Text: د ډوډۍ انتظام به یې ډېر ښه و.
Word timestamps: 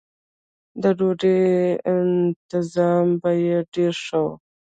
د 0.81 0.83
ډوډۍ 0.97 1.39
انتظام 1.93 3.05
به 3.21 3.31
یې 3.45 3.57
ډېر 3.73 3.93
ښه 4.05 4.17
و. 4.23 4.25